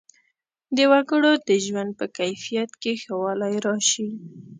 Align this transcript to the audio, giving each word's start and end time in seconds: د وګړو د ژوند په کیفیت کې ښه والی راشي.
د 0.75 0.77
وګړو 0.91 1.31
د 1.47 1.49
ژوند 1.65 1.91
په 1.99 2.05
کیفیت 2.17 2.71
کې 2.81 2.93
ښه 3.01 3.13
والی 3.23 3.55
راشي. 3.65 4.09